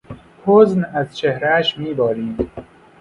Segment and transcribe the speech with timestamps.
[0.45, 2.51] حزن از چهرهاش میبارید.